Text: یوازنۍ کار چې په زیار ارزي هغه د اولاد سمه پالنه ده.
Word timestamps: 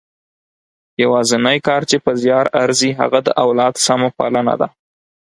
یوازنۍ 1.03 1.57
کار 1.67 1.81
چې 1.89 1.97
په 2.05 2.11
زیار 2.21 2.45
ارزي 2.63 2.91
هغه 2.99 3.19
د 3.23 3.29
اولاد 3.45 3.73
سمه 3.85 4.09
پالنه 4.17 4.55
ده. 4.61 4.67